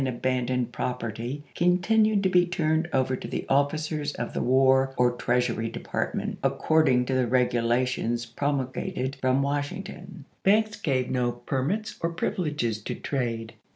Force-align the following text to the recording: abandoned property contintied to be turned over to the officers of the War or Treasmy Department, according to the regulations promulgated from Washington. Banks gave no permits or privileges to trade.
abandoned 0.07 0.71
property 0.71 1.43
contintied 1.53 2.23
to 2.23 2.29
be 2.29 2.43
turned 2.43 2.89
over 2.91 3.15
to 3.15 3.27
the 3.27 3.45
officers 3.47 4.13
of 4.15 4.33
the 4.33 4.41
War 4.41 4.95
or 4.97 5.11
Treasmy 5.11 5.71
Department, 5.71 6.39
according 6.43 7.05
to 7.05 7.13
the 7.13 7.27
regulations 7.27 8.25
promulgated 8.25 9.17
from 9.21 9.43
Washington. 9.43 10.25
Banks 10.41 10.81
gave 10.81 11.11
no 11.11 11.31
permits 11.31 11.99
or 12.01 12.09
privileges 12.13 12.81
to 12.81 12.95
trade. 12.95 13.53